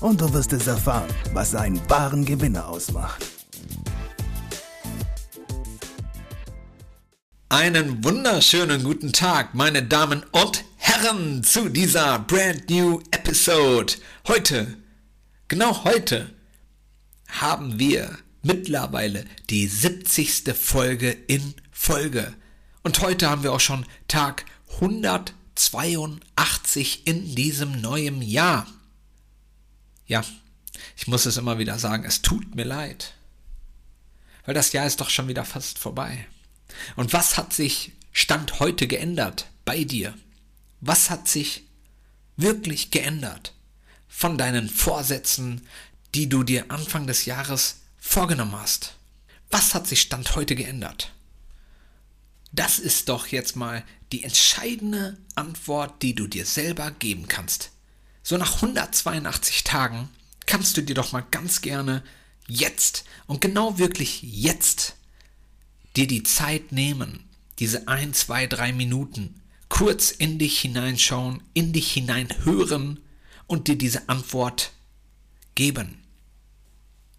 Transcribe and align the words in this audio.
und 0.00 0.20
du 0.20 0.32
wirst 0.32 0.52
es 0.52 0.66
erfahren, 0.66 1.08
was 1.32 1.54
einen 1.54 1.80
wahren 1.88 2.24
Gewinner 2.24 2.68
ausmacht. 2.68 3.24
Einen 7.48 8.04
wunderschönen 8.04 8.84
guten 8.84 9.12
Tag, 9.12 9.54
meine 9.54 9.82
Damen 9.82 10.24
und 10.32 10.64
Herren, 10.76 11.42
zu 11.42 11.68
dieser 11.68 12.18
brand 12.20 12.70
new 12.70 13.00
Episode. 13.10 13.94
Heute, 14.26 14.76
genau 15.48 15.84
heute, 15.84 16.30
haben 17.28 17.78
wir 17.78 18.18
mittlerweile 18.42 19.24
die 19.50 19.66
70. 19.66 20.54
Folge 20.54 21.10
in 21.10 21.54
Folge. 21.70 22.34
Und 22.82 23.00
heute 23.00 23.28
haben 23.28 23.42
wir 23.42 23.52
auch 23.52 23.60
schon 23.60 23.84
Tag 24.08 24.44
182 24.74 27.06
in 27.06 27.34
diesem 27.34 27.80
neuen 27.80 28.22
Jahr. 28.22 28.66
Ja, 30.08 30.24
ich 30.96 31.06
muss 31.06 31.26
es 31.26 31.36
immer 31.36 31.58
wieder 31.58 31.78
sagen, 31.78 32.04
es 32.04 32.22
tut 32.22 32.54
mir 32.54 32.64
leid. 32.64 33.14
Weil 34.44 34.54
das 34.54 34.72
Jahr 34.72 34.86
ist 34.86 35.00
doch 35.00 35.10
schon 35.10 35.28
wieder 35.28 35.44
fast 35.44 35.78
vorbei. 35.78 36.26
Und 36.96 37.12
was 37.12 37.36
hat 37.36 37.52
sich 37.52 37.92
Stand 38.12 38.58
heute 38.58 38.88
geändert 38.88 39.48
bei 39.64 39.84
dir? 39.84 40.14
Was 40.80 41.10
hat 41.10 41.28
sich 41.28 41.64
wirklich 42.36 42.90
geändert 42.90 43.52
von 44.08 44.38
deinen 44.38 44.68
Vorsätzen, 44.68 45.66
die 46.14 46.28
du 46.28 46.42
dir 46.42 46.70
Anfang 46.70 47.06
des 47.06 47.26
Jahres 47.26 47.82
vorgenommen 47.98 48.56
hast? 48.56 48.94
Was 49.50 49.74
hat 49.74 49.86
sich 49.86 50.00
Stand 50.00 50.34
heute 50.36 50.56
geändert? 50.56 51.12
Das 52.52 52.78
ist 52.78 53.10
doch 53.10 53.26
jetzt 53.26 53.56
mal 53.56 53.84
die 54.12 54.24
entscheidende 54.24 55.18
Antwort, 55.34 56.02
die 56.02 56.14
du 56.14 56.26
dir 56.26 56.46
selber 56.46 56.90
geben 56.92 57.28
kannst. 57.28 57.70
So 58.28 58.36
nach 58.36 58.56
182 58.56 59.64
Tagen 59.64 60.10
kannst 60.44 60.76
du 60.76 60.82
dir 60.82 60.92
doch 60.92 61.12
mal 61.12 61.24
ganz 61.30 61.62
gerne 61.62 62.04
jetzt 62.46 63.06
und 63.26 63.40
genau 63.40 63.78
wirklich 63.78 64.20
jetzt 64.22 64.96
dir 65.96 66.06
die 66.06 66.24
Zeit 66.24 66.70
nehmen, 66.70 67.24
diese 67.58 67.88
ein, 67.88 68.12
zwei, 68.12 68.46
drei 68.46 68.74
Minuten 68.74 69.40
kurz 69.70 70.10
in 70.10 70.38
dich 70.38 70.60
hineinschauen, 70.60 71.42
in 71.54 71.72
dich 71.72 71.90
hineinhören 71.90 73.00
und 73.46 73.66
dir 73.66 73.78
diese 73.78 74.10
Antwort 74.10 74.72
geben. 75.54 75.98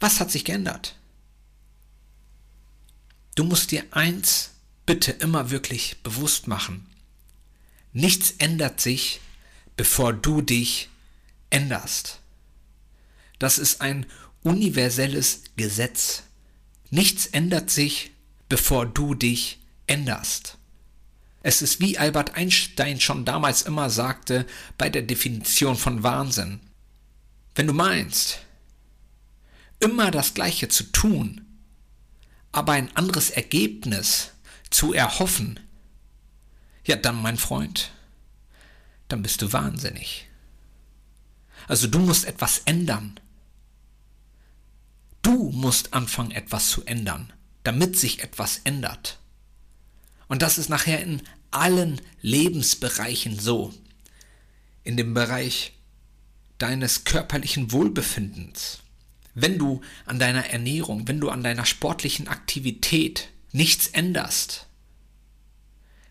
Was 0.00 0.20
hat 0.20 0.30
sich 0.30 0.46
geändert? 0.46 0.96
Du 3.34 3.44
musst 3.44 3.72
dir 3.72 3.84
eins 3.90 4.52
bitte 4.86 5.12
immer 5.12 5.50
wirklich 5.50 5.98
bewusst 6.02 6.48
machen. 6.48 6.86
Nichts 7.92 8.30
ändert 8.38 8.80
sich, 8.80 9.20
bevor 9.76 10.14
du 10.14 10.40
dich 10.40 10.88
änderst. 11.50 12.20
Das 13.38 13.58
ist 13.58 13.80
ein 13.80 14.06
universelles 14.42 15.42
Gesetz. 15.56 16.22
Nichts 16.90 17.26
ändert 17.26 17.70
sich, 17.70 18.12
bevor 18.48 18.86
du 18.86 19.14
dich 19.14 19.58
änderst. 19.86 20.58
Es 21.42 21.60
ist 21.60 21.80
wie 21.80 21.98
Albert 21.98 22.36
Einstein 22.36 23.00
schon 23.00 23.24
damals 23.24 23.62
immer 23.62 23.90
sagte 23.90 24.46
bei 24.78 24.88
der 24.88 25.02
Definition 25.02 25.76
von 25.76 26.02
Wahnsinn. 26.02 26.60
Wenn 27.54 27.66
du 27.66 27.74
meinst, 27.74 28.38
immer 29.78 30.10
das 30.10 30.34
Gleiche 30.34 30.68
zu 30.68 30.84
tun, 30.84 31.42
aber 32.52 32.72
ein 32.72 32.94
anderes 32.96 33.30
Ergebnis 33.30 34.30
zu 34.70 34.92
erhoffen, 34.94 35.60
ja 36.86 36.96
dann, 36.96 37.20
mein 37.20 37.36
Freund, 37.36 37.92
dann 39.08 39.22
bist 39.22 39.42
du 39.42 39.52
wahnsinnig. 39.52 40.28
Also 41.68 41.86
du 41.86 41.98
musst 41.98 42.24
etwas 42.24 42.62
ändern. 42.64 43.18
Du 45.22 45.50
musst 45.50 45.94
anfangen, 45.94 46.32
etwas 46.32 46.68
zu 46.68 46.84
ändern, 46.84 47.32
damit 47.62 47.98
sich 47.98 48.22
etwas 48.22 48.60
ändert. 48.64 49.18
Und 50.28 50.42
das 50.42 50.58
ist 50.58 50.68
nachher 50.68 51.02
in 51.02 51.22
allen 51.50 52.00
Lebensbereichen 52.20 53.38
so. 53.38 53.72
In 54.82 54.96
dem 54.96 55.14
Bereich 55.14 55.72
deines 56.58 57.04
körperlichen 57.04 57.72
Wohlbefindens. 57.72 58.80
Wenn 59.34 59.58
du 59.58 59.80
an 60.04 60.18
deiner 60.18 60.46
Ernährung, 60.46 61.08
wenn 61.08 61.20
du 61.20 61.30
an 61.30 61.42
deiner 61.42 61.64
sportlichen 61.64 62.28
Aktivität 62.28 63.30
nichts 63.52 63.88
änderst, 63.88 64.66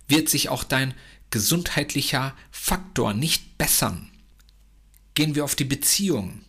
wird 0.08 0.28
sich 0.28 0.50
auch 0.50 0.64
dein 0.64 0.94
gesundheitlicher 1.30 2.36
Faktor 2.52 3.14
nicht 3.14 3.58
bessern 3.58 4.13
gehen 5.14 5.36
wir 5.36 5.44
auf 5.44 5.56
die 5.56 5.66
Beziehung. 5.66 6.42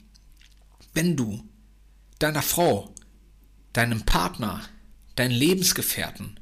Wenn 0.93 1.17
du 1.17 1.45
deiner 2.19 2.43
Frau, 2.43 2.95
deinem 3.73 4.05
Partner, 4.05 4.69
deinen 5.17 5.33
Lebensgefährten 5.33 6.39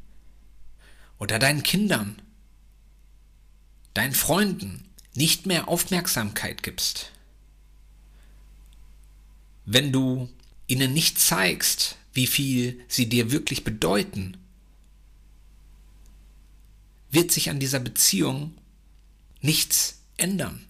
oder 1.19 1.39
deinen 1.39 1.63
Kindern, 1.63 2.21
deinen 3.95 4.15
Freunden 4.15 4.89
nicht 5.15 5.47
mehr 5.47 5.69
Aufmerksamkeit 5.69 6.63
gibst, 6.63 7.13
wenn 9.65 9.93
du 9.93 10.29
ihnen 10.67 10.93
nicht 10.93 11.19
zeigst, 11.19 11.97
wie 12.13 12.27
viel 12.27 12.85
sie 12.89 13.09
dir 13.09 13.31
wirklich 13.31 13.65
bedeuten, 13.65 14.37
wird 17.11 17.31
sich 17.31 17.51
an 17.51 17.61
dieser 17.61 17.81
Beziehung 17.81 18.55
nichts 19.41 20.03
ändern. 20.17 20.67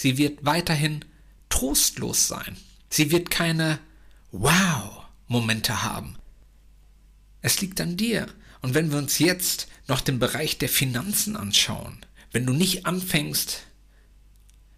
Sie 0.00 0.16
wird 0.16 0.46
weiterhin 0.46 1.04
trostlos 1.50 2.26
sein. 2.26 2.56
Sie 2.88 3.10
wird 3.10 3.28
keine 3.28 3.80
Wow-Momente 4.32 5.82
haben. 5.82 6.16
Es 7.42 7.60
liegt 7.60 7.82
an 7.82 7.98
dir. 7.98 8.26
Und 8.62 8.72
wenn 8.72 8.90
wir 8.92 8.96
uns 8.96 9.18
jetzt 9.18 9.68
noch 9.88 10.00
den 10.00 10.18
Bereich 10.18 10.56
der 10.56 10.70
Finanzen 10.70 11.36
anschauen, 11.36 11.98
wenn 12.32 12.46
du 12.46 12.54
nicht 12.54 12.86
anfängst, 12.86 13.64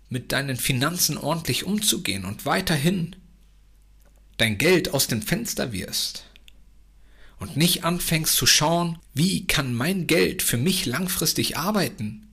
mit 0.09 0.33
deinen 0.33 0.57
Finanzen 0.57 1.17
ordentlich 1.17 1.63
umzugehen 1.63 2.25
und 2.25 2.45
weiterhin 2.45 3.15
dein 4.39 4.59
Geld 4.59 4.93
aus 4.93 5.07
dem 5.07 5.23
Fenster 5.23 5.71
wirst 5.71 6.25
und 7.39 7.57
nicht 7.57 7.85
anfängst 7.85 8.35
zu 8.35 8.47
schauen, 8.47 8.99
wie 9.15 9.47
kann 9.47 9.73
mein 9.73 10.09
Geld 10.09 10.43
für 10.43 10.57
mich 10.57 10.85
langfristig 10.85 11.57
arbeiten, 11.59 12.27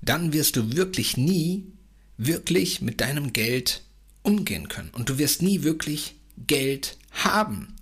dann 0.00 0.32
wirst 0.32 0.56
du 0.56 0.72
wirklich 0.72 1.16
nie 1.16 1.72
wirklich 2.16 2.80
mit 2.80 3.00
deinem 3.00 3.32
Geld 3.32 3.82
umgehen 4.22 4.68
können. 4.68 4.90
Und 4.90 5.08
du 5.08 5.18
wirst 5.18 5.42
nie 5.42 5.62
wirklich 5.62 6.14
Geld 6.46 6.96
haben. 7.10 7.74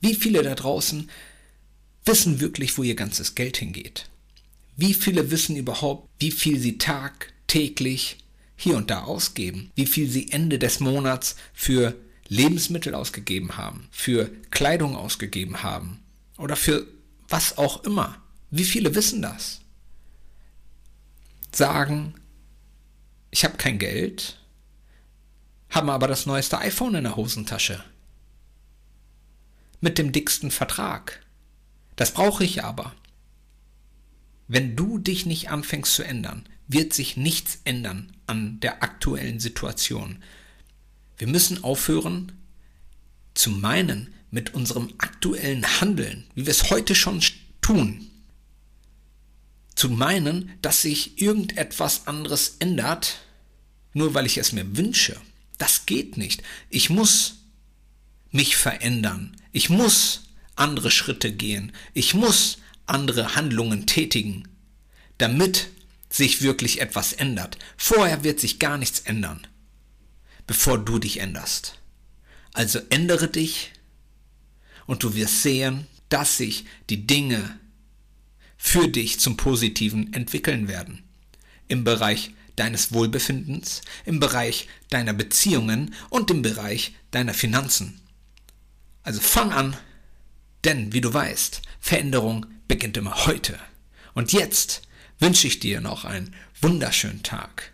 Wie 0.00 0.14
viele 0.14 0.42
da 0.42 0.54
draußen 0.54 1.08
wissen 2.04 2.40
wirklich, 2.40 2.76
wo 2.78 2.82
ihr 2.82 2.94
ganzes 2.94 3.34
Geld 3.34 3.56
hingeht? 3.56 4.08
Wie 4.76 4.94
viele 4.94 5.30
wissen 5.30 5.56
überhaupt, 5.56 6.08
wie 6.20 6.30
viel 6.30 6.58
sie 6.60 6.78
tagtäglich 6.78 8.18
hier 8.56 8.76
und 8.76 8.90
da 8.90 9.02
ausgeben? 9.02 9.70
Wie 9.74 9.86
viel 9.86 10.08
sie 10.08 10.30
Ende 10.30 10.58
des 10.58 10.80
Monats 10.80 11.36
für 11.52 11.94
Lebensmittel 12.28 12.94
ausgegeben 12.94 13.56
haben, 13.56 13.88
für 13.90 14.30
Kleidung 14.50 14.96
ausgegeben 14.96 15.62
haben 15.62 16.00
oder 16.36 16.56
für 16.56 16.86
was 17.28 17.58
auch 17.58 17.84
immer? 17.84 18.22
Wie 18.50 18.64
viele 18.64 18.94
wissen 18.94 19.20
das? 19.22 19.60
Sagen, 21.52 22.14
ich 23.30 23.44
habe 23.44 23.56
kein 23.56 23.78
Geld, 23.78 24.38
haben 25.70 25.90
aber 25.90 26.08
das 26.08 26.26
neueste 26.26 26.58
iPhone 26.58 26.94
in 26.94 27.04
der 27.04 27.16
Hosentasche. 27.16 27.82
Mit 29.80 29.98
dem 29.98 30.12
dicksten 30.12 30.50
Vertrag. 30.50 31.24
Das 31.96 32.12
brauche 32.12 32.44
ich 32.44 32.64
aber. 32.64 32.94
Wenn 34.48 34.76
du 34.76 34.98
dich 34.98 35.26
nicht 35.26 35.50
anfängst 35.50 35.94
zu 35.94 36.02
ändern, 36.02 36.48
wird 36.66 36.94
sich 36.94 37.16
nichts 37.16 37.60
ändern 37.64 38.12
an 38.26 38.60
der 38.60 38.82
aktuellen 38.82 39.40
Situation. 39.40 40.22
Wir 41.16 41.26
müssen 41.26 41.62
aufhören 41.64 42.32
zu 43.34 43.50
meinen, 43.50 44.14
mit 44.30 44.54
unserem 44.54 44.92
aktuellen 44.98 45.64
Handeln, 45.80 46.24
wie 46.34 46.46
wir 46.46 46.50
es 46.50 46.70
heute 46.70 46.94
schon 46.94 47.22
tun, 47.60 48.07
zu 49.78 49.88
meinen, 49.88 50.50
dass 50.60 50.82
sich 50.82 51.22
irgendetwas 51.22 52.08
anderes 52.08 52.56
ändert, 52.58 53.20
nur 53.92 54.12
weil 54.12 54.26
ich 54.26 54.36
es 54.36 54.50
mir 54.50 54.76
wünsche. 54.76 55.16
Das 55.56 55.86
geht 55.86 56.16
nicht. 56.16 56.42
Ich 56.68 56.90
muss 56.90 57.36
mich 58.32 58.56
verändern. 58.56 59.36
Ich 59.52 59.70
muss 59.70 60.24
andere 60.56 60.90
Schritte 60.90 61.32
gehen. 61.32 61.72
Ich 61.94 62.12
muss 62.12 62.58
andere 62.86 63.36
Handlungen 63.36 63.86
tätigen, 63.86 64.48
damit 65.18 65.68
sich 66.10 66.42
wirklich 66.42 66.80
etwas 66.80 67.12
ändert. 67.12 67.56
Vorher 67.76 68.24
wird 68.24 68.40
sich 68.40 68.58
gar 68.58 68.78
nichts 68.78 69.00
ändern, 69.00 69.46
bevor 70.48 70.78
du 70.78 70.98
dich 70.98 71.20
änderst. 71.20 71.78
Also 72.52 72.80
ändere 72.90 73.28
dich 73.28 73.72
und 74.86 75.04
du 75.04 75.14
wirst 75.14 75.42
sehen, 75.42 75.86
dass 76.08 76.36
sich 76.36 76.64
die 76.90 77.06
Dinge 77.06 77.60
für 78.58 78.88
dich 78.88 79.20
zum 79.20 79.36
Positiven 79.36 80.12
entwickeln 80.12 80.68
werden. 80.68 81.04
Im 81.68 81.84
Bereich 81.84 82.32
deines 82.56 82.92
Wohlbefindens, 82.92 83.80
im 84.04 84.20
Bereich 84.20 84.68
deiner 84.90 85.12
Beziehungen 85.12 85.94
und 86.10 86.30
im 86.30 86.42
Bereich 86.42 86.94
deiner 87.12 87.32
Finanzen. 87.34 88.00
Also 89.04 89.20
fang 89.20 89.52
an, 89.52 89.76
denn 90.64 90.92
wie 90.92 91.00
du 91.00 91.14
weißt, 91.14 91.62
Veränderung 91.80 92.46
beginnt 92.66 92.96
immer 92.96 93.26
heute. 93.26 93.58
Und 94.12 94.32
jetzt 94.32 94.82
wünsche 95.20 95.46
ich 95.46 95.60
dir 95.60 95.80
noch 95.80 96.04
einen 96.04 96.34
wunderschönen 96.60 97.22
Tag. 97.22 97.72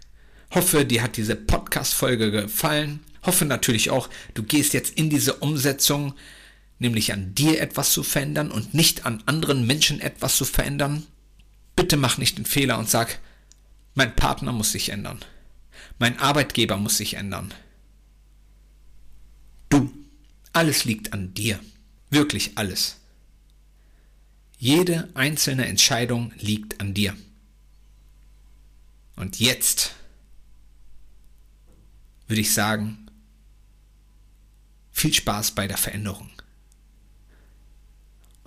Hoffe, 0.51 0.85
dir 0.85 1.03
hat 1.03 1.17
diese 1.17 1.35
Podcast-Folge 1.35 2.31
gefallen. 2.31 3.01
Hoffe 3.23 3.47
natürlich 3.47 3.91
auch, 3.91 4.09
du 4.35 4.43
gehst 4.43 4.75
jetzt 4.75 4.97
in 4.97 5.11
diese 5.11 5.35
Umsetzung, 5.35 6.15
nämlich 6.85 7.13
an 7.15 7.35
dir 7.35 7.61
etwas 7.63 7.93
zu 7.93 8.03
verändern 8.03 8.51
und 8.51 8.75
nicht 8.75 9.07
an 9.07 9.23
anderen 9.25 9.67
Menschen 9.67 10.01
etwas 10.01 10.37
zu 10.37 10.45
verändern. 10.45 11.07
Bitte 11.75 11.97
mach 11.97 12.19
nicht 12.19 12.37
den 12.37 12.45
Fehler 12.45 12.79
und 12.79 12.91
sag, 12.91 13.19
mein 13.95 14.15
Partner 14.15 14.53
muss 14.53 14.73
sich 14.73 14.91
ändern. 14.91 15.19
Mein 15.99 16.19
Arbeitgeber 16.19 16.77
muss 16.77 16.99
sich 16.99 17.15
ändern. 17.15 17.55
Du, 19.71 19.91
alles 20.53 20.85
liegt 20.85 21.15
an 21.15 21.33
dir. 21.33 21.59
Wirklich 22.11 22.53
alles. 22.57 22.99
Jede 24.59 25.09
einzelne 25.15 25.67
Entscheidung 25.67 26.33
liegt 26.39 26.81
an 26.81 26.93
dir. 26.93 27.17
Und 29.17 29.41
jetzt 29.41 29.95
würde 32.29 32.43
ich 32.43 32.53
sagen, 32.53 33.07
viel 34.93 35.15
Spaß 35.15 35.53
bei 35.53 35.67
der 35.67 35.79
Veränderung. 35.79 36.31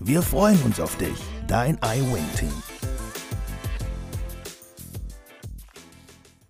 Wir 0.00 0.22
freuen 0.22 0.62
uns 0.62 0.78
auf 0.78 0.96
dich, 0.96 1.18
dein 1.48 1.76
iWin-Team. 1.82 2.67